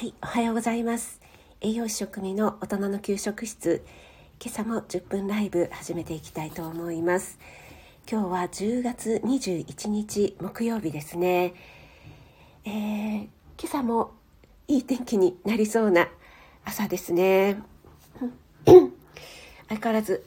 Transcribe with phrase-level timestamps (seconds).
[0.00, 1.20] はい、おはようございます。
[1.60, 3.84] 栄養士食味の大人の給食室。
[4.42, 7.38] 今朝も10分ライブ始めていきたいと思います。
[8.10, 11.52] 今日は10月21日木曜日ですね。
[12.64, 13.28] えー、今
[13.64, 14.12] 朝も
[14.68, 16.08] いい天気になりそうな
[16.64, 17.58] 朝ですね。
[18.64, 18.80] 相
[19.68, 20.24] 変わらず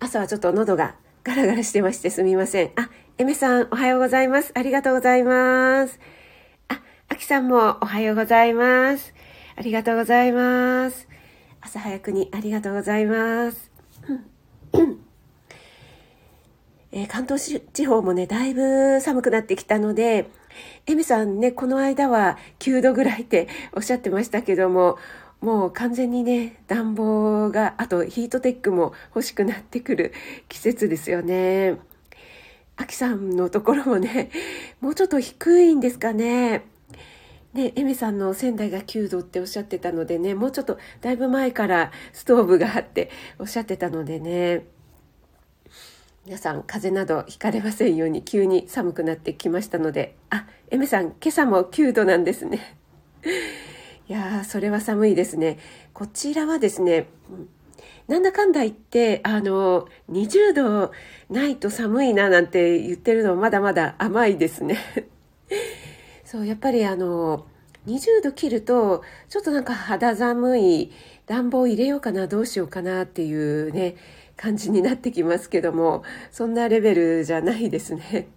[0.00, 2.72] 朝はちょっと喉がガラガラしてましてすみません。
[2.74, 4.50] あ、エメさんおはようございます。
[4.56, 6.00] ありがとうございます。
[7.22, 9.14] あ、アキさんもおはようございます。
[9.54, 11.06] ありがとうございます。
[11.60, 13.70] 朝早くにありがとうございます。
[16.90, 20.30] えー関東地方もね、だいぶ寒くなってきたので、
[20.86, 24.98] エミさんね、この間は9度ぐらいって おっしゃってましたけども、
[25.40, 30.12] もう完全にね、暖房が、あとヒートテックも欲しくなってくる
[30.50, 31.76] 季節ですよね。
[32.76, 34.30] アキさんのところもね、
[34.80, 36.71] もうちょっと低いんですかね。
[37.54, 44.64] ね、エミさんの仙台が9度っておっしゃってたのでね、もうちょっとだいぶ前からストーブがあっておっしゃってたのでね、
[46.24, 52.76] 皆さん風邪などひかれませんように急に寒くなってきましたので、あ、エミさん今朝も9度なんですね。
[54.08, 55.58] いや、それは寒いですね。
[55.92, 57.08] こちらはですね、
[58.08, 60.92] なんだかんだ言って、あの、20度
[61.28, 64.78] ないと寒いななんて言ってるのまだまだ甘いですね。
[66.32, 67.44] そう、やっぱりあの、
[67.86, 70.90] 20度切ると、ちょっとなんか肌寒い、
[71.26, 73.96] 暖房入れようかな、どうしようかなっていうね、
[74.34, 78.28] 感じになってきますけども、そんなレベルじゃないですね。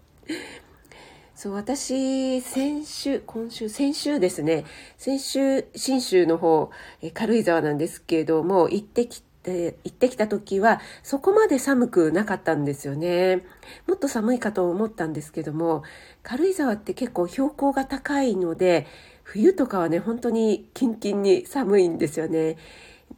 [1.35, 4.65] そう、私、先週、今週、先週ですね、
[4.97, 6.71] 先週、新州の方、
[7.01, 13.43] え軽井沢なんですけれども、行ってきて、行ってきた時は、そこまで寒くなかったんですよね。
[13.87, 15.83] もっと寒いかと思ったんですけども、
[16.23, 18.87] 軽井沢って結構標高が高いので、
[19.23, 22.57] 冬とかはね、本当にキンキンに寒いんですよね。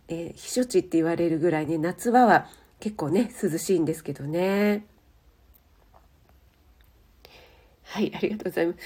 [0.09, 2.47] えー避暑地って言われるぐらいね、夏場は
[2.79, 4.85] 結構ね、涼しいんですけどね。
[7.83, 8.79] はい、ありがとうございます。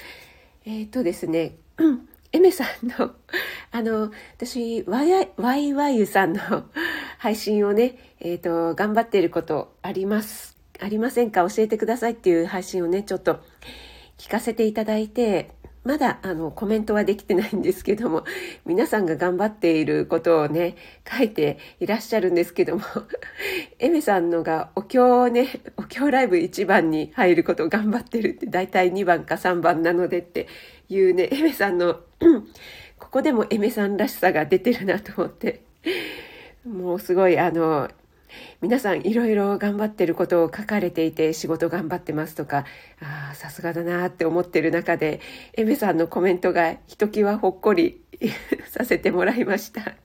[0.64, 3.14] えっ、とですね、うんエメさんの、
[3.72, 6.40] あの、私、ワイワイワイユさんの
[7.22, 11.48] 配信をね、えっ、と、頑張っていることあります、ありませんか？
[11.48, 13.38] 教えてくださいっていう配信をね、ちょっと
[14.18, 15.52] 聞かせていただいて、
[15.84, 18.24] まだあのコメントはできてないんですけども、
[18.66, 20.74] 皆さんが頑張っていることをね、
[21.08, 22.82] 書いていらっしゃるんですけども、
[23.78, 30.48] エメさんのがお経をね、お経ライブ1番に入ることを頑張ってるって、だいたい2番か3番なのでって
[30.88, 32.00] いうね、エメさんの、
[32.98, 35.62] ここでもエメさんらしさが出てるなと思って、
[36.66, 37.90] もうすごいあの、
[38.60, 42.64] 皆さんいろいろ頑張ってることを書かれていて仕事頑張ってますとか
[43.00, 45.20] ああさすがだなって思ってる中で
[45.54, 48.00] エメさんのコメントがひときわほっこり
[48.70, 49.96] させてもらいました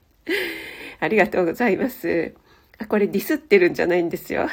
[1.00, 2.34] ありがとうございます
[2.78, 4.48] あこれディスってるんじゃないんですよ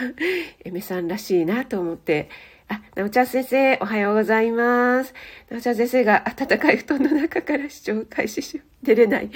[0.64, 2.30] エメさんらしいなと思って
[2.68, 5.14] あ、なおちゃん先生、おはようございます。
[5.52, 9.30] なおちゃん先生が暖かい布団の中から視聴開始し、出れない。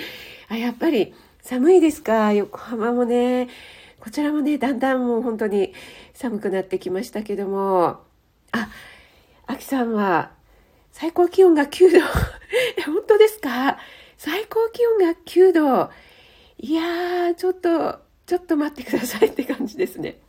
[0.47, 1.13] あ、やっぱり
[1.49, 2.31] 寒いですか？
[2.33, 3.47] 横浜もね。
[3.99, 5.73] こちらもね、だんだんもう本当に
[6.13, 8.01] 寒くなってきましたけども。
[8.51, 8.69] あ、
[9.47, 10.29] あきさんは
[10.91, 11.97] 最高気温が9度。
[12.77, 13.79] え、本当ですか？
[14.15, 15.89] 最高気温が9度。
[16.59, 20.19] いやー、ちょっと、ちょっと待ってくださいって感じですね。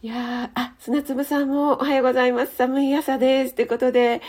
[0.00, 2.54] いやー、あ、砂粒さんもおはようございます。
[2.54, 3.54] 寒い朝です。
[3.56, 4.22] ということで、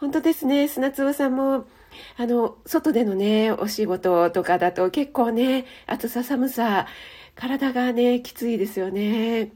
[0.00, 1.68] 本当ですね、砂粒さんも、
[2.16, 6.86] あの、外でのね、お仕事とかだと結構ね、暑さ寒さ、
[7.34, 9.50] 体がね、きついですよね。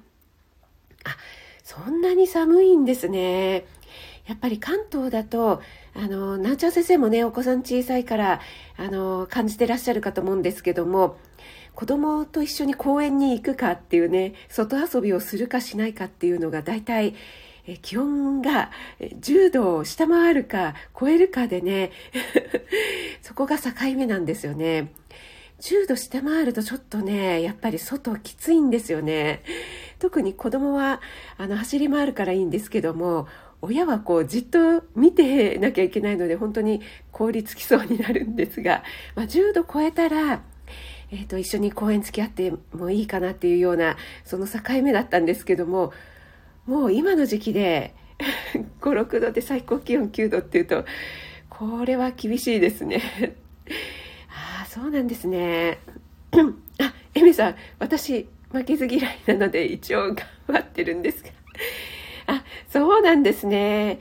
[1.04, 1.16] あ、
[1.62, 3.64] そんなに寒いんですね。
[4.26, 5.62] やっぱり関東だと、
[5.94, 8.40] あの、なおちゃん先生もね、お子さん小さいから、
[8.76, 11.16] あの、感じてらっしゃるかと思うんですけども、
[11.74, 17.14] 子供と一緒に公園に行くかっていうね、外遊びをするかしないかっていうのが大体、
[17.66, 18.70] え気温が
[19.00, 21.90] 10度を下回るか超えるかでね、
[23.22, 24.92] そこが境目なんですよね。
[25.60, 29.42] 10度下回るとちょっとね、やっぱり外きついんですよね。
[29.98, 31.00] 特に子供は
[31.38, 33.26] あの走り回るからいいんですけども、
[33.62, 38.84] 親はこうじっと見てなきゃいけないので本当に凍りつきそうになるんですが、
[39.14, 40.42] まあ、10度超えたら、
[41.10, 45.92] えー、と一緒に公園付き合ってもいいかなっていうようなその境目だったんですけども
[46.66, 47.94] もう今の時期で
[48.80, 50.84] 56度で最高気温9度っていうと
[51.48, 53.00] これは厳しいですね。
[54.28, 55.78] ああそうなんですね。
[56.80, 60.16] あエミさん私負けず嫌いなので一応頑
[60.48, 61.30] 張ってるんですが。
[62.34, 64.00] あそうなんですね。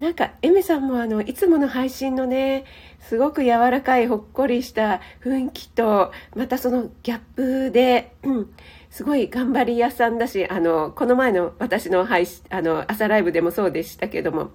[0.00, 2.64] なんかエミさんもあのいつもの配信のね
[3.00, 8.54] すごく柔らかいほっこりした雰囲気とまたそのギャップで、うん、
[8.98, 14.50] すごい頑張り屋さんだしあのこの前の私の配信あの朝ライブでもそうでしたけども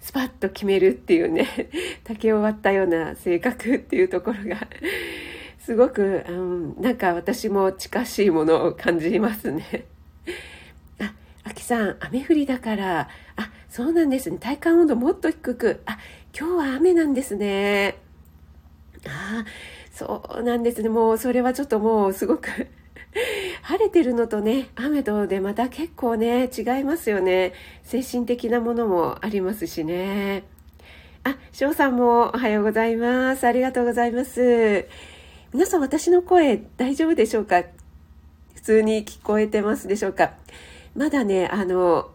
[0.00, 1.46] スパッと決めるっていうね
[2.02, 4.66] 竹を割ったような性格っていうところが
[5.60, 9.86] すごく、うん、なんか私も近しいものを感じますね。
[11.00, 11.14] あ、
[11.44, 14.38] あきさん、雨降りだから、あ、そうなんですね。
[14.40, 15.98] 体感温度もっと低く、あ、
[16.36, 17.94] 今日は雨なんですね。
[19.06, 19.46] ああ
[19.92, 20.88] そうなんですね。
[20.88, 22.48] もうそれはちょっともうすごく
[23.62, 27.52] 晴れてるのとね、雨とでまた結構ね、違いますよね。
[27.82, 30.44] 精神的なものもありますしね。
[31.24, 33.46] あ、翔さんもおはようございます。
[33.46, 34.86] ありがとうございます。
[35.52, 37.62] 皆さん私の声大丈夫でしょうか？
[38.54, 40.32] 普通に聞こえてますでしょうか？
[40.96, 42.10] まだね、あの、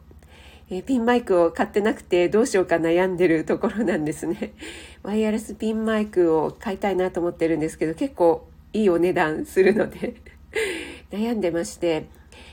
[0.70, 4.52] えピンマイクを買ってなくてどうしようか悩んでるところなんですね。
[5.04, 10.16] ワイヤレスピンマイクを買いたいなと思ってるんですけど結構いいお値段するので
[11.12, 12.07] 悩んでまして、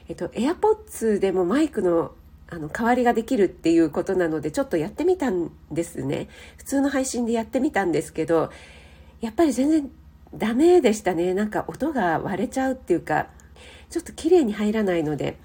[0.08, 2.12] えっと、AirPods でもマイクの
[2.50, 6.28] あの代わりができるっていうことなのでちょっとやってみたんですね。
[6.58, 8.50] 普通の配信でやってみたんですけど
[9.20, 9.90] やっぱり全然
[10.34, 11.34] ダメでしたね。
[11.34, 13.28] なんか音が割れちゃうっていうか
[13.88, 15.38] ちょっと綺麗に入らないので。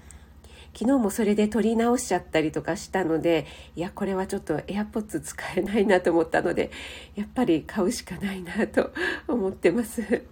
[0.72, 6.70] 昨日もそれで撮り直しちゃったりとかしたのでいやこれはちょっと AirPods 使えないなと思ったので
[7.16, 8.92] やっぱり買うしかないなと
[9.26, 10.22] 思ってます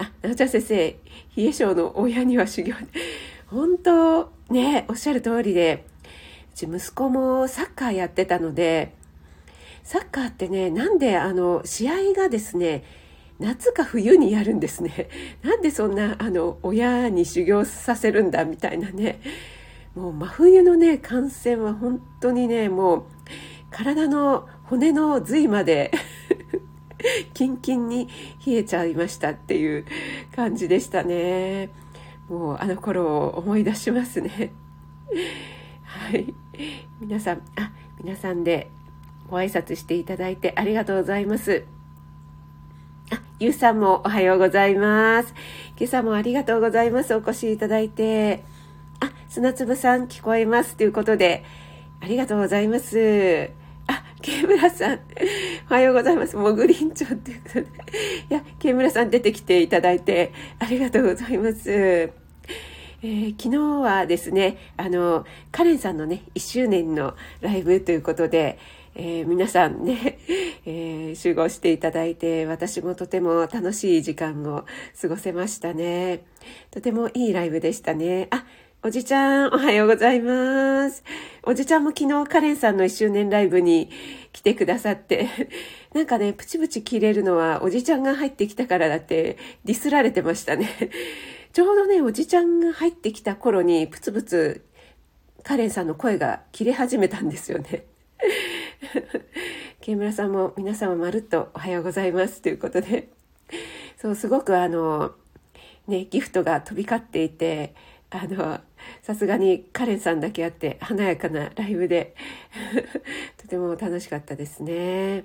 [0.00, 0.76] あなおちゃん先生
[1.36, 2.74] 冷え性の親には修行
[3.48, 5.86] 本当ねおっしゃる通りで
[6.54, 8.94] うち息子もサッカーやってたので
[9.84, 12.84] サッカーってねなんであの試合がですね
[13.38, 15.08] 夏か冬にやるんですね。
[15.42, 19.20] なんでそんなあの親に修行させるんだみたいなね。
[19.94, 23.04] もう真冬のね感染は本当にねもう
[23.70, 25.90] 体の骨の髄まで
[27.34, 28.08] キンキンに
[28.46, 29.84] 冷えちゃいましたっていう
[30.34, 31.70] 感じでしたね。
[32.28, 34.52] もうあの頃を思い出しますね。
[35.82, 36.32] はい。
[37.00, 38.70] 皆さん、あ、皆さんで
[39.28, 41.64] ご挨拶していただいてありがとうございます。
[43.10, 45.34] あ、ゆうさんもおはようございます。
[45.76, 47.14] 今朝もありがとうございます。
[47.14, 48.44] お越しいただいて。
[49.00, 50.76] あ、砂粒さん聞こえます。
[50.76, 51.44] ということで、
[52.00, 53.59] ありがとうございます。
[54.20, 55.00] あ、ケ村さん、
[55.70, 56.36] おはようございます。
[56.36, 57.60] もぐりんちょっていうことで。
[57.62, 57.66] い
[58.28, 61.70] や、ケ村さん出てきていただいて、ありがとうございます。
[61.70, 68.58] えー、昨日はですね、あの、カレンさんのね、1周年のライブということで、
[68.94, 70.18] えー、皆さんね、
[70.66, 74.66] えー、集合していただいて、私もとても楽しい時間を
[75.00, 76.24] 過ごせましたね。
[76.70, 78.28] とてもいいライブでしたね。
[78.30, 78.44] あ、
[78.82, 81.04] おじちゃん、おはようございます。
[81.42, 83.90] おじちゃんも昨日カレンさんの1周年ライブに
[84.32, 85.28] 来てくださって、
[85.92, 89.36] なんかね、プチプチ切れるのはおじちゃんが入ってきたからだって
[89.66, 90.70] ディスられてましたね。
[91.52, 94.64] ちょうどね、おじちゃんが入ってきた頃にプツプツ
[95.42, 97.84] カレンさんの声が切れ始めたんですよね。
[99.82, 103.10] 木村さんも皆様まるっとおはようございますということで、
[103.98, 105.12] そう、すごくあの、
[105.86, 107.74] ね、ギフトが飛び交っていて、
[108.08, 108.60] あの、
[109.02, 112.14] さすがにカレンさんだけあって華やかなライブで
[113.36, 115.24] とても楽しかったですね。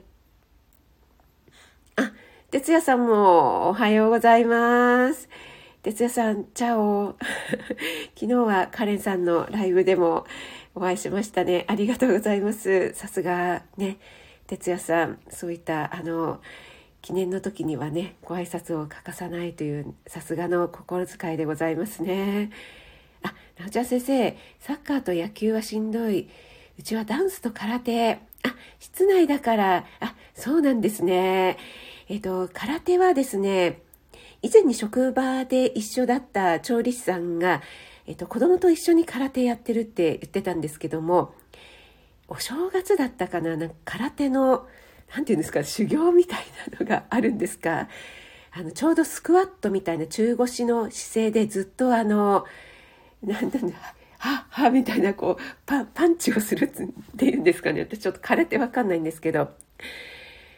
[1.95, 2.11] あ、
[2.51, 5.29] 哲也さんもおはようございます。
[5.83, 7.15] 哲也さん、チャオ。
[8.15, 10.25] 昨日はカレンさんのライブでも、
[10.77, 11.63] お会いしましたね。
[11.67, 12.93] ありがとうございます。
[12.93, 13.97] さすがね、
[14.45, 16.41] 哲也さん、そういったあの、
[17.01, 22.49] 記念の時にはね、ご挨拶を欠かさないというさすがの心遣いでございますね。
[23.25, 26.29] あ、なおちゃん先生、サッカーと野球はしんどい。
[26.77, 28.13] うちはダンスと空手。
[28.13, 28.19] あ、
[28.79, 29.85] 室内だから。
[29.99, 31.57] あ、そうなんですね。
[32.07, 33.81] えっ、と、空手はですね、
[34.43, 37.63] 以前に職場で一緒だった調理師さんが、
[38.05, 41.33] えっと、子供と一緒に空手やってるって言ってたんですけども、
[42.27, 44.67] お正月だったかな、なんか空手の、
[45.15, 46.39] なんていうんですか、修行みたい
[46.71, 47.87] なのがあるんですか？
[48.51, 52.45] あの、ちょうどスクワットみたいな中腰の姿勢でずっとあの、
[53.23, 53.73] なんだろう、
[54.19, 57.81] ははみたいなこうパパンチをするっていうんですかね。
[57.81, 59.49] 私ちょっと空手わかんないんですけど。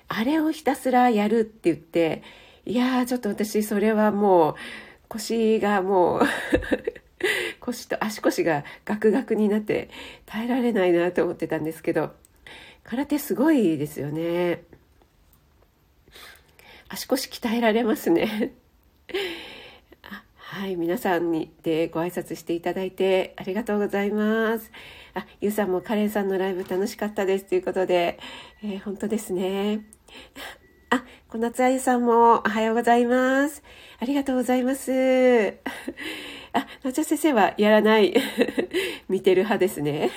[0.10, 2.24] あれをひたすらやるって言って
[2.66, 4.56] いやーちょっと私それはもう
[5.10, 6.22] 腰がもう
[7.60, 9.90] 腰と足腰がガクガクになって
[10.26, 12.12] 耐えられないなと思ってたんですけど。
[12.88, 14.64] 空手すごいですよね。
[16.88, 18.54] 足腰鍛えられますね。
[20.58, 24.72] はい皆さんにでご挨拶していただいてありがとうございます
[25.14, 28.18] あゆうさんもカレンさんのライブ楽しかったですということで、
[28.64, 29.86] えー、本当ですね
[30.90, 33.62] あ、小夏あゆさんもおはようございます。
[34.00, 35.58] ありがとうございます。
[36.54, 38.16] あ、夏先生はやらない。
[39.10, 40.10] 見てる派ですね。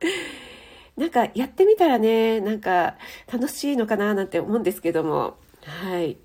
[0.98, 2.96] なんかやってみたらね、なんか
[3.32, 5.36] 楽しいのかななんて思うんですけども。
[5.62, 6.16] はい。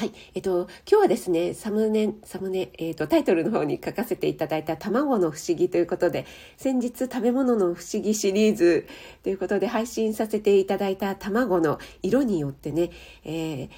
[0.00, 0.12] はい。
[0.32, 6.24] えっと、今日はですね、サムネ、サムネ、えっと、タイトルの方に書かせていただいた卵の不思議ということで、
[6.56, 8.86] 先日食べ物の不思議シリーズ
[9.22, 12.88] ということで配信させていただいた卵の色によってね、
[13.24, 13.68] えー、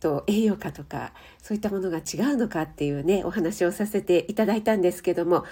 [0.00, 5.44] と栄養価とかそういったものが違うのかっていうねお話をさせていただいたんですけども、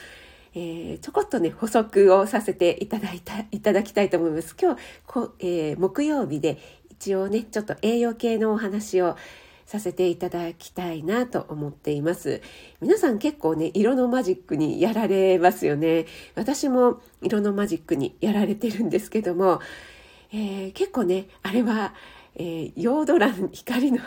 [0.55, 4.57] えー、ちょこっとね補足をさせていただいたいただきたいと思います。
[4.59, 6.57] 今日こ、えー、木曜日で
[6.89, 9.19] 一応ねちょっと栄養系のお話を
[9.67, 12.43] させていただきたいなと思っています。
[12.81, 16.07] 皆さん結構ね、色のマジックにやられますよね。
[16.35, 19.61] 私も色のマジックにやられてるんですけども、
[20.33, 21.95] えー、結構ね、あれは、
[22.35, 24.01] えー、ヨード卵、光の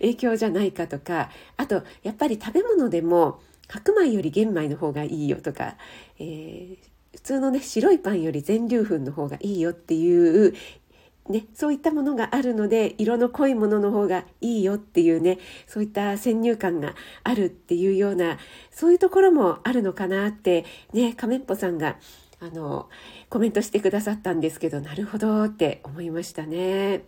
[0.00, 5.76] 影響じゃないかとか、あと、やっぱり食べ物でも白米より玄米の方がいいよとか、
[6.18, 6.78] えー、
[7.14, 10.54] 普通のね、白いパンより全粒粉の方がいいよっていう
[11.28, 18.38] ね、そういったものがあるので色の濃いものの方がいいよっていうねそういった先入観があるっていうような
[18.70, 21.96] そういうところもあるのかなってね亀っぽさんが
[22.40, 22.88] あの
[23.28, 27.04] コメントしてくださったんですけどなるほどって思いましたね。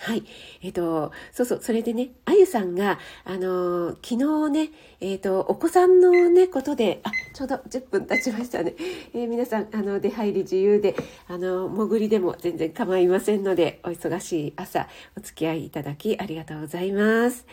[0.00, 0.24] はい。
[0.62, 8.74] えっ、ー、と、そうそう、それでね、あゆさんが、あのー、昨日ね、えっ、ー、と、お子さんのね、ことで、あ、ちょうど10分経ちましたね。
[9.14, 10.94] え皆さん、あの、出入り自由で、
[11.26, 17.46] あの、潜りでも全然構いませんので、お忙しい朝、お付き合いいただきありがとうございます。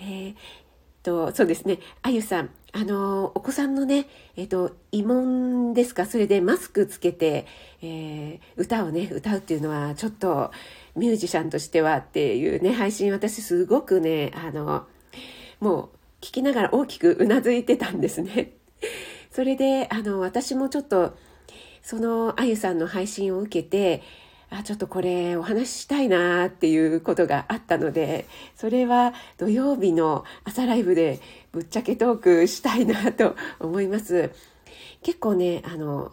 [0.00, 0.34] え
[1.08, 7.46] と、そうですね、あゆさん、あの、お子さんのね、えっ、と、慰問ですか、それでマスクつけて、
[7.80, 10.50] え歌をね、歌うっていうのは、ちょっと、
[10.98, 14.86] ミュージシャンとしてはっていうね、配信私すごくね、あの、
[15.60, 15.88] もう
[16.20, 18.52] 聞きながら大きくうなずいてたんですね。
[19.30, 21.16] それで、あの、私もちょっと、
[21.82, 24.02] そのあゆさんの配信を受けて、
[24.50, 28.26] あ、ちょっとこれお話ししたいなっていうことがあったので、
[28.56, 31.20] それは土曜日の朝ライブで
[31.52, 34.30] ぶっちゃけトークしたいなと思います。
[35.02, 36.12] 結構ね、あの、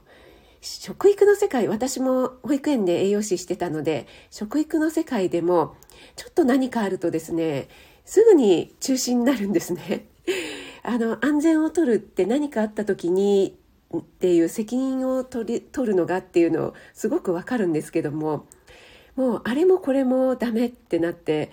[0.66, 5.76] 食育の世界、私も保育園で栄養士してたので、食育の世界でも、
[6.16, 7.68] ちょっと何かあるとですね、
[8.04, 10.08] すぐに中止になるんですね。
[10.82, 13.56] あの、安全を取るって何かあった時に
[13.96, 18.48] っていう責任を取り取るのがっていうのをすごくわかるんですけども、
[19.16, 21.52] もうあれもこれもダメってなって、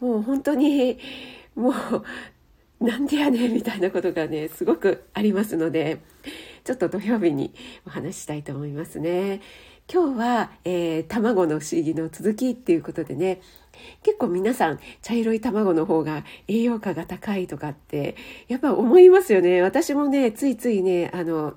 [0.00, 0.98] もう本当に、
[1.54, 1.70] も
[2.80, 5.98] う、なんでやねんみたいなことがね、すごくありますので、
[6.68, 7.54] ちょっと土曜日に
[7.86, 9.40] お話ししたいと思いますね。
[9.90, 13.40] 今日は、えー、卵の不思議の続きっていうことでね、
[14.02, 18.16] 結構皆さん茶色い卵の方が栄養価が高いとかって
[18.48, 19.62] やっぱ思いますよね。
[19.62, 21.54] 私もね、ついついね、あの、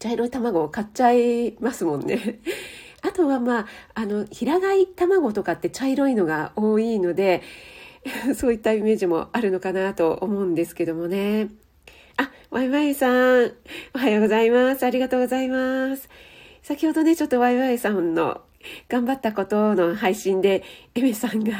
[0.00, 2.40] 茶色い卵を買っちゃいますもんね。
[3.02, 7.42] あとはまあ、あの、平飼い卵とかって茶色いのが多いので、
[8.34, 11.50] そういったイメージもあるのかなと思うんですけどもね。
[12.18, 13.52] あ、ワイワイさん、
[13.94, 14.86] おはようございます。
[14.86, 16.08] ありがとうございます。
[16.62, 18.40] 先ほどね、ちょっとワイワイさんの
[18.88, 20.62] 頑張ったことの配信で、
[20.94, 21.52] エメさんが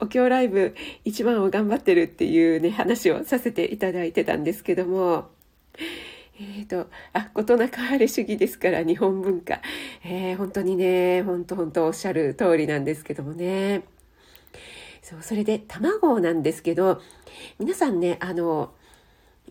[0.00, 5.28] お経ライブ一番を頑張ってるっていうね、話をさせていただいてたんですけども、
[6.38, 9.60] えっ、ー、と、あ、ことなかれ主義ですから日本文化。
[10.04, 13.82] えー、本当にね、本当本当おっしゃる通りなんですけどもね。
[15.02, 17.00] そう、それで卵なんですけど、
[17.58, 18.72] 皆さんね、あの、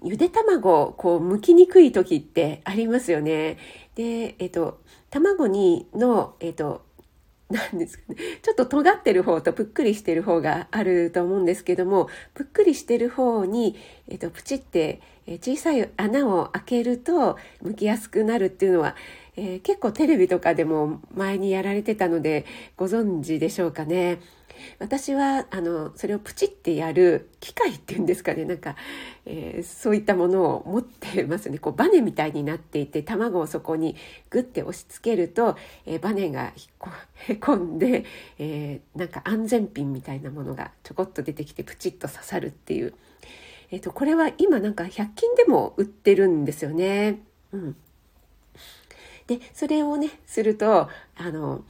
[0.03, 3.57] ゆで卵、こう、剥きにくい時ってありますよね。
[3.95, 6.85] で、えっと、卵にの、えっと、
[7.49, 8.15] なんですかね。
[8.41, 13.75] ちょっと尖ってる方とぷっくりしてる方があると思うんですけども、ぷっくりしてる方に、
[14.07, 18.95] えっと、プチって小さい穴を開けると剥きやすくなるっていうのは、
[19.37, 22.45] えー、結構テレビとかでも前にやられてたので
[22.77, 24.19] ご存知でしょうかね。
[24.79, 28.75] 私はあのそれをプチってやる機械っていうんですかねなんか、
[29.25, 33.95] えー、そういったものを持ってますねこうバネみたいになっていて卵をそこに
[34.29, 36.53] グッて押し付けると、えー、バネが
[37.15, 38.05] へこんで、
[38.37, 42.93] えー、なんか安全ピンみたいなものがちょこっと出てきてプチッと刺さるっていう、
[43.71, 47.21] えーと、これは今なんか100均でも売ってるんですよね。
[47.51, 47.75] うん、
[49.27, 51.63] でそれをねするとあの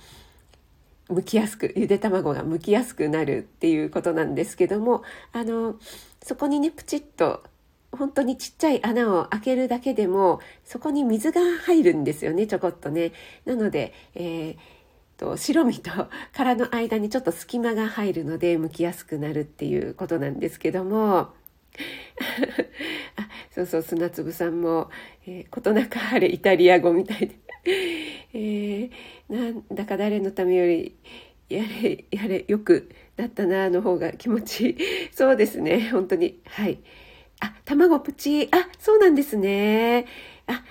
[1.09, 5.75] 剥きやすくゆで卵が剥きやすくなるっていうことなんですけどもあの
[6.23, 7.43] そこにねプチッと
[7.91, 13.13] 本当にちっちゃい穴を開けるだけでもそこに水が入るんですよねちょこっとね。
[13.45, 14.75] なので、えー
[15.17, 15.91] と白身と
[16.33, 21.17] 殻の間にちょっと隙間が入るので剥きやすくなるっていうことなんですけども
[23.15, 24.89] あそうそう砂粒さんも、
[25.25, 27.39] えー、なく晴れイタリア語みたいで、
[28.33, 28.89] えー、
[29.29, 30.95] なんだか誰のためより
[31.49, 34.77] やれやれよくなったなの方が気持ちいい
[35.11, 36.79] そうですね本当にはい
[37.39, 40.05] あ、卵プチ、あ、そうなんですね。
[40.47, 40.63] あ、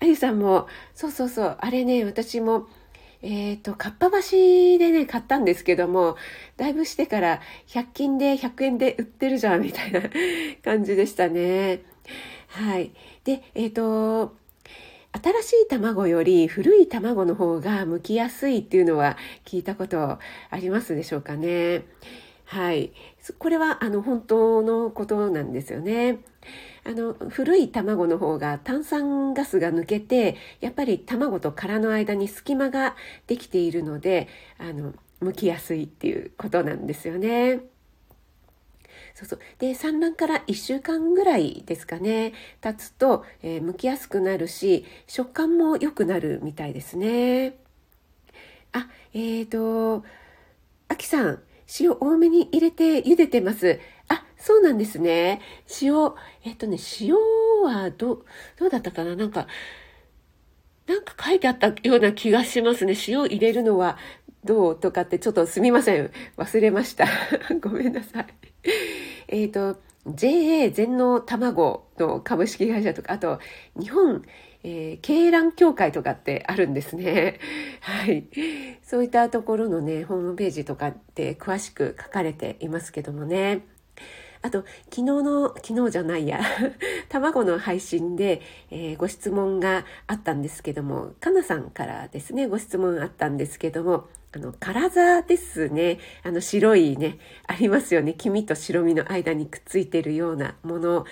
[0.00, 2.68] あゆさんも、そうそうそう、あれね、私も、
[3.22, 6.16] えっ、ー、と、かっぱ橋でね、買ったんですけども、
[6.56, 10.02] だいぶしてから100均で100円で売ってるじゃん、みたいな
[10.62, 11.82] 感じでしたね。
[12.48, 12.92] はい。
[13.24, 14.36] で、えっ、ー、と、
[15.22, 20.20] 新しい卵より古い卵の方が剥きやすいっていうのは聞いたことあ
[20.52, 21.84] りますでしょうかね。
[22.44, 22.92] はい。
[23.38, 26.18] これはあの本当のことなんですよね。
[26.84, 32.94] あの古い卵の方が炭酸ガスが抜けてやっぱり卵と殻の間に隙間が
[33.26, 37.60] できているのであの剥きやすいっていうことなんですよね。
[39.16, 47.56] そうそうで産卵から1週間ぐらいですかね経つと、えー、剥きやすくなるし食感も良くなるみたいですね。
[48.72, 50.04] あえっ、ー、と
[50.88, 51.40] あきさん
[51.80, 53.80] 塩多めに入れて茹でてます。
[54.08, 55.40] あ、そうなんですね。
[55.82, 56.12] 塩、
[56.44, 57.14] えっとね、塩
[57.64, 58.24] はど、
[58.58, 59.48] どうだったかななんか、
[60.86, 62.94] なんか書いてあったような気がしますね。
[63.08, 63.98] 塩入れるのは
[64.46, 66.10] どうとかってちょっとすみません。
[66.38, 67.06] 忘れました。
[67.60, 68.26] ごめんなさい。
[69.28, 69.76] えっ、と、
[70.06, 73.40] JA 全農卵の株式会社とか、あと、
[73.78, 74.22] 日本
[74.68, 77.38] えー、鶏卵協会とかってあるんですね。
[77.80, 78.26] はい。
[78.82, 83.60] そういったところのね、ホームページとかって詳しく書かれていますけどもね。
[84.46, 86.40] あと、昨日の、昨日じゃないや、
[87.10, 88.40] 卵の配信で、
[88.70, 95.98] えー、ご質問があったんですけども、かなさんからですね、ご質問あったんですけども、あの、カザですね。
[96.22, 97.18] あの、白いね、
[97.48, 98.14] ありますよね。
[98.14, 101.06] 黄身と白身の間にくっついてるようなもの。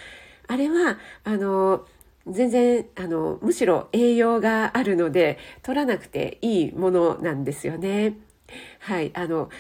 [0.47, 1.87] あれは、あの、
[2.29, 8.17] 全然あのむしろ栄養があるので取らなくていいものなんですよね。
[8.79, 9.51] はいあの、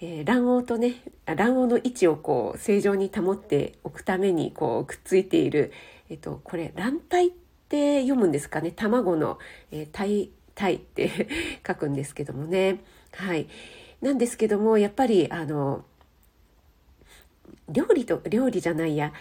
[0.00, 5.72] えー、卵黄とね卵黄の位置をこう正常に保っておくためにこうくっついている、
[6.10, 7.30] えっと、これ卵体っ
[7.68, 8.72] て読むんですかね？
[8.72, 9.38] 卵の、
[9.70, 11.28] えー、体体って
[11.66, 12.80] 書くんですけどもね。
[13.12, 13.46] はい、
[14.00, 15.84] なんですけどもやっぱりあの
[17.68, 19.12] 料理と料理じゃないや。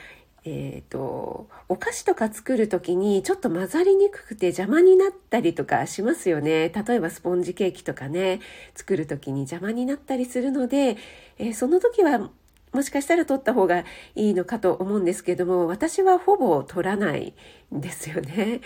[0.47, 8.41] えーと、お菓子とか作る時にちょっと混ざりにくくて邪魔になったりとかしますよね例えばスポンジケーキとかね
[8.75, 10.97] 作る時に邪魔になったりするので、
[11.39, 12.29] えー、その時は
[12.73, 17.33] もしかしたら取った方がいいのかと思うんですけども私はほぼ取らない
[17.73, 18.61] んですよね。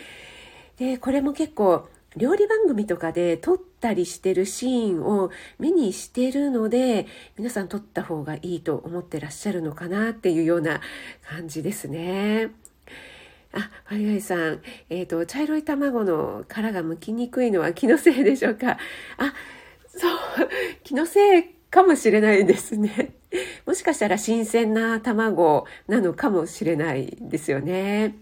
[0.77, 10.81] でこれも結構料理番組とかで撮ったりしてるシーンを目にしてるので皆さん撮った方がいいと思ってらっしゃるのかなっていうような
[11.27, 12.51] 感じですね。
[13.51, 18.77] あ、ファイワイさん、えっ、ー、と、茶色い卵の殻が剥きにくいのは気のせいでしょうか？
[19.17, 19.33] あ、
[19.87, 20.11] そう、
[20.83, 23.13] 気のせいかもしれないですね。
[23.65, 28.15] もしかしたら新鮮な卵なのかもしれないですよね。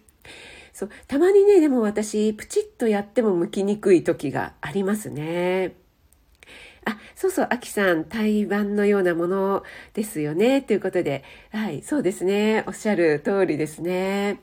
[0.77, 5.73] そうたまにねでも私プチッとやっても剥きにくい時がありますね。
[6.85, 9.63] あ、そうそう、アキさん、台湾のようなもの
[9.93, 10.61] ですよね。
[10.61, 12.63] ということで、はい、そうですね。
[12.67, 14.39] おっしゃる通りですね。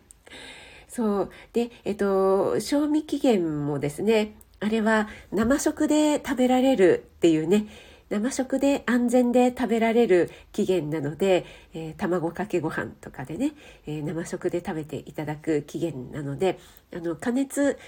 [0.89, 1.31] そう。
[1.53, 7.67] で、えっと、賞味期限もですね、あれは生食で食べられるっていうね、
[8.11, 13.53] 生食で安全で食べられる期限なので、えー、卵かけご飯とかでね、
[13.87, 16.59] えー、生食で食べていただく期限なので
[16.95, 17.79] あの加熱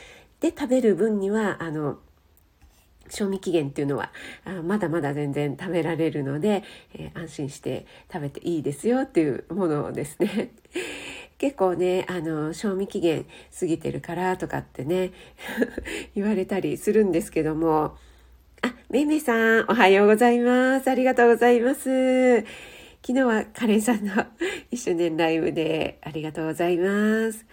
[0.41, 1.99] で食べる分にはあの
[3.09, 4.11] 賞味期限っていうのは
[4.65, 10.53] まだまだ全然食べられるので、えー、安心して食べていいですよっていうものですね。
[11.39, 13.27] 結構ね、あの、賞味期限
[13.59, 15.13] 過ぎてるからとかってね、
[16.17, 17.99] 言われたりするんですけども、
[18.63, 20.89] あ、めいめさん、おはようございます。
[20.89, 22.41] ありがとうございます。
[23.03, 24.13] 昨日はカレンさんの
[24.71, 27.47] 一周年ライブでありがとうございます。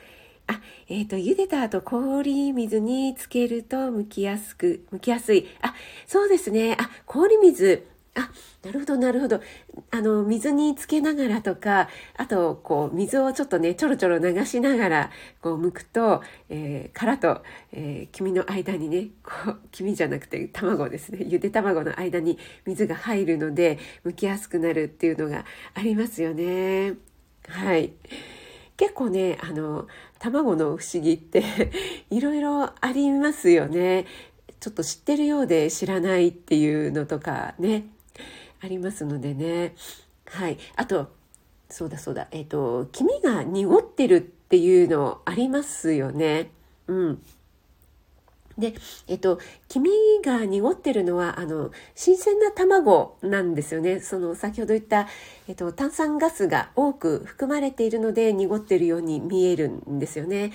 [0.48, 5.48] あ、えっ、ー、と、茹でた後氷水につけると剥きやすく、剥きやすい。
[5.62, 5.74] あ、
[6.08, 6.76] そうですね。
[6.80, 7.86] あ、氷水。
[8.16, 8.30] あ、
[8.64, 9.42] なるほど、なるほど。
[9.90, 26.94] あの、水につけながらとか、あと、こう、水をちょっとね、ちょろちょろ流しながら、こう、剥くと、えー、殻と、えー、黄身の間にね、こう、黄身じゃなくて卵ですね、ゆで卵の間に水が入るので、剥きやすくなるっていうのがありますよね。
[27.48, 27.94] はい。
[28.78, 29.88] 結構ね、あの、
[30.20, 31.44] 卵の不思議って
[32.12, 34.06] いろいろありますよね。
[34.60, 37.84] ちょっと知ってるようで知らないっていうのとかね、
[38.64, 39.76] ありますのでね。
[40.26, 40.58] はい。
[40.78, 41.12] あと、
[41.70, 46.50] そうだそうだ、えっ、ー、と、黄身が濁ってるっていうのありますよね。
[46.88, 47.22] うん。
[48.58, 48.74] で、
[49.08, 49.90] えっと、黄身
[50.24, 54.00] が濁ってるのは、あの、新鮮な卵なんですよね。
[54.00, 55.08] その、先ほど言った、
[55.50, 60.54] えっと、炭酸ガスが多く含まれているので、濁ってるように見えるんですよね。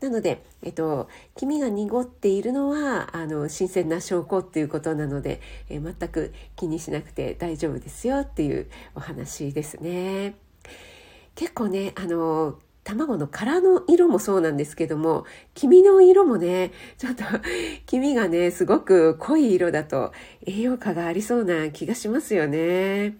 [0.00, 10.34] なので、えっと、黄身が濁っているのは、あの、新鮮な証拠っていうことなので、えー、全く気にしなくて大丈夫ですよっていうお話ですね。
[11.34, 17.24] 結構ね、あの、卵の殻の色もそうなんですけども、黄身の色もね、ちょっと
[17.86, 20.12] 黄身がね、すごく濃い色だと
[20.46, 23.16] 栄養価がありそうな気がしますよね。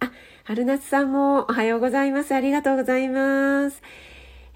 [0.00, 0.10] あ、
[0.44, 2.34] 春夏さんもおはようございます。
[2.34, 3.82] ありがとうございます。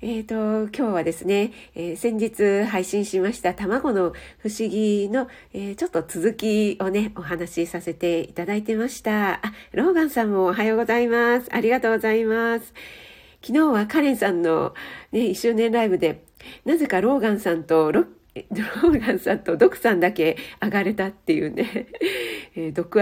[0.02, 9.36] えっ、ー、と、今日はですね、えー、先日配信しました卵の不思議の、えー、ちょっと続きをね、お話しさせていただいてました。
[9.36, 9.40] あ、
[9.72, 11.48] ローガンさんもおはようございます。
[11.50, 12.74] ありがとうございます。
[13.40, 14.74] 昨日はカレンさんの
[15.12, 16.24] ね、1周年ライブで、
[16.66, 18.04] なぜかローガンさんとロ
[18.82, 21.86] ローガンさんとドクさんだけ上がれたっていうね、
[22.54, 23.00] え、ドク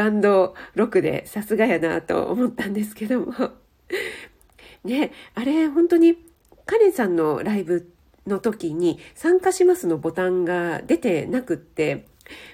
[0.77, 3.35] ロクでさすがやなと思ったんですけども。
[4.85, 6.15] ね、あれ本当に
[6.67, 7.91] カレンさんのライブ
[8.27, 12.07] の時に参加しますのボタンが出てなくって、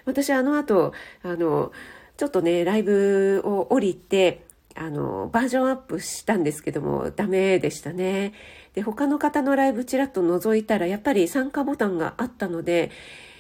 [0.05, 0.93] 私あの後、
[1.23, 1.73] あの、
[2.17, 4.45] ちょっとね、ライブを降りて、
[4.75, 8.33] あの、バージョンアップしたんですけども、ダメでしたね。
[8.75, 12.91] で、他の方のライブちらっと覗いたら、やっぱり参加ボタンがあったので、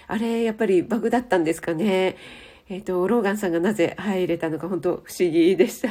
[0.06, 2.16] あれ、やっぱりバグだったんですかね。
[2.68, 5.88] えっ、ー、と、ローガンさんがなぜ入れたのか、本当不思議でした。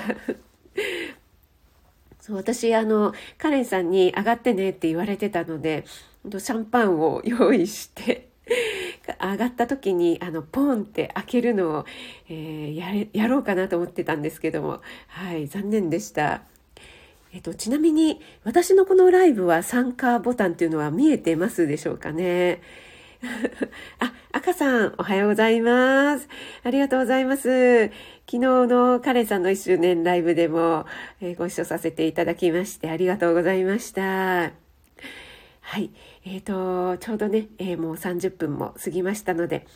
[2.30, 5.84] そう、私、あの、カレンさんに上がってねって言われてたので、
[6.24, 8.30] シャンパンを用意して、
[9.20, 11.86] 上がった時にあのポンって開けるのを、
[12.30, 16.44] えー、やれやろうかなと思ってたんですけどもはい残念でした。
[17.32, 22.62] えっと、ちなみに私のこのライブは参加ボタンっていうのは見えてますでしょうかね。
[24.00, 26.30] あ、赤さん、おはようございます。
[26.64, 27.88] ありがとうございます。
[27.88, 27.92] 昨
[28.32, 30.86] 日のカレンさんの1周年ライブでも、
[31.20, 34.02] えー、ご一緒させていただきましてありがとうございました。
[34.02, 34.52] は
[35.80, 35.92] い。
[36.26, 39.68] えっ、ー、と、ちょうどね、えー、もう30分も過ぎましたので、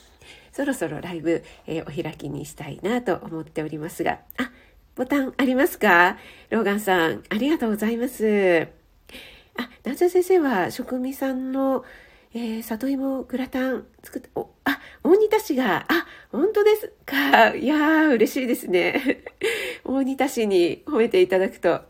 [0.53, 4.51] そろそろライブ、えー、お開きにしたいなと思っておりますが、あ、
[4.95, 6.17] ボタンありますか？
[6.49, 8.69] ローガンさん、ありがとうございます。
[9.57, 11.83] あ、夏先生は職味さんの、
[12.35, 17.53] えー、里芋グラタン作って、お、あ、大仁田市が、あ、本当ですか。
[17.53, 19.21] いやー、嬉しいですね。
[19.85, 21.81] 大仁田市に褒めていただくと、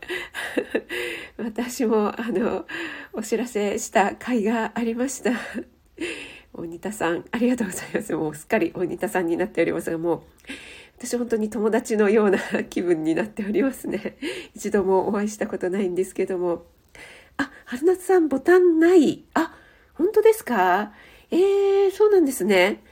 [1.38, 2.66] 私も、あの、
[3.14, 5.32] お知らせした甲斐がありました。
[6.52, 8.14] 大仁田さん、ありがとうございます。
[8.14, 10.22] もうすっかり大仁田さんになっておりますが、もう、
[10.98, 14.18] 私本当に友達のような気分になっておりますね。
[14.54, 16.66] 一度もお会いしたことないんですけども。
[17.38, 19.24] あ、春夏さんボタンない。
[19.32, 19.56] あ、
[19.94, 20.92] 本当ですか？
[21.30, 22.82] えー、そうなんですね。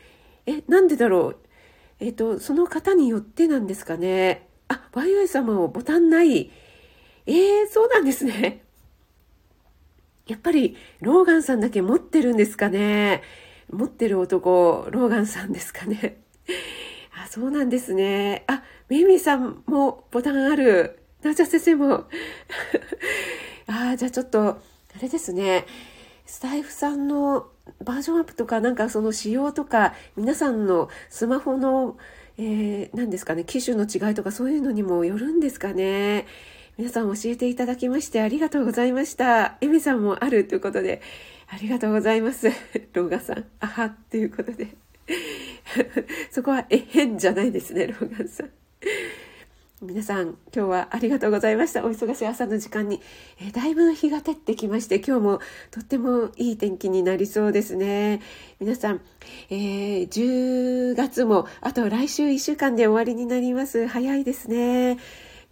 [0.47, 1.37] え、なんでだろう？
[2.01, 4.49] えっ、ー、と、その方によってなんですかね？
[4.69, 6.51] あ、ワイワイ様もボタンない。
[7.27, 8.65] えー、そうなんですね。
[10.27, 13.23] やっぱり、ローガンさんだけ持ってるんですかね？
[13.71, 16.19] 持ってる男、ローガンさんですかね？
[17.15, 18.45] あ、そうなんですね。
[18.47, 20.99] あ、メイメイさんもボタンある。
[21.23, 22.07] なじゃ先生も。
[23.67, 24.59] あ、じゃあちょっと、あ
[25.01, 25.67] れですね。
[26.33, 27.49] スタイフさんの
[27.85, 31.99] バージョンアップとか、なんかその仕様とか、皆さんのスマホの、
[32.38, 36.27] えー、何ですかね、機種の違いとかそういうのにもよるんですかね。
[36.79, 39.59] 皆さん教えていただきましてありがとうございました。
[39.61, 41.03] エミさんもあるということで、
[41.49, 42.49] ありがとうございます。
[42.95, 44.68] ローガさん、あはっ、ということで。
[46.33, 48.51] そこは、えへんじゃないですね、ローガンさん。
[49.85, 51.85] 皆さん、今日はありがとうございました。
[51.85, 53.01] お忙しい朝の時間に。
[53.40, 55.40] え、だいぶ日が照ってきまして、今日も
[55.73, 58.21] とってもいい天気になりそうですね。
[58.61, 59.01] 皆さん、
[59.51, 63.88] えー、10月もあと来週1週間で終わりになります。
[63.88, 64.99] 早いですね。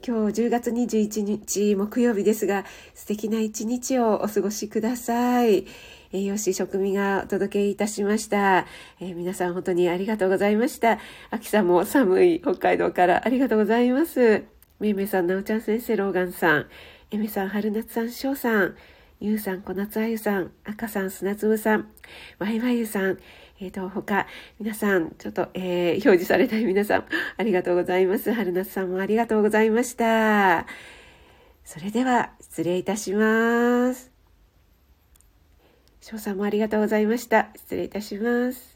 [0.06, 2.64] 今日10月21日木曜日ですが、
[2.94, 5.66] 素敵な一日をお過ごしください。
[6.12, 8.66] 栄養士食味がお届けいたしました、
[9.00, 10.98] えー、皆さん本当にありがとうございました。
[11.30, 14.44] 秋さんも寒い北海道からありがとうございます。
[14.80, 16.66] めいめいさん、なおちゃん先生、ローガンさん、
[17.10, 18.76] えめさん、春夏さん、しょうさん、
[19.20, 21.90] ゆうさん、小夏あゆさん、赤さん、砂粒さん、
[22.38, 23.18] わいわゆさん、
[23.60, 24.26] えっ、ー、と、他、
[24.58, 27.04] 皆さん、ちょっと、えー、表示されない皆さん、
[27.36, 28.32] ありがとうございます。
[28.32, 30.66] 春夏さんもありがとうございました。
[31.64, 34.09] それでは、失礼いたします。
[36.00, 37.50] 翔さんもありがとうございました。
[37.56, 38.69] 失礼いたします。